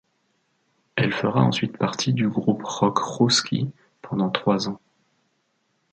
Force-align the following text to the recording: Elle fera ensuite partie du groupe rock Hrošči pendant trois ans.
Elle 0.95 1.13
fera 1.13 1.41
ensuite 1.43 1.77
partie 1.77 2.11
du 2.11 2.27
groupe 2.27 2.63
rock 2.63 2.97
Hrošči 2.99 3.69
pendant 4.01 4.31
trois 4.31 4.67
ans. 4.67 4.79